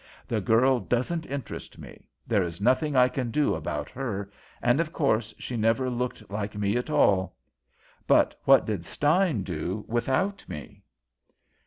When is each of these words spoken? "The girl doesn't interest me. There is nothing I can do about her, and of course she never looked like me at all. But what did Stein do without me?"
"The 0.27 0.41
girl 0.41 0.79
doesn't 0.79 1.27
interest 1.27 1.77
me. 1.77 2.07
There 2.25 2.41
is 2.41 2.59
nothing 2.59 2.95
I 2.95 3.07
can 3.07 3.29
do 3.29 3.53
about 3.53 3.87
her, 3.91 4.31
and 4.59 4.79
of 4.79 4.91
course 4.91 5.31
she 5.37 5.55
never 5.55 5.91
looked 5.91 6.27
like 6.27 6.57
me 6.57 6.75
at 6.75 6.89
all. 6.89 7.35
But 8.07 8.33
what 8.45 8.65
did 8.65 8.83
Stein 8.83 9.43
do 9.43 9.85
without 9.87 10.43
me?" 10.49 10.81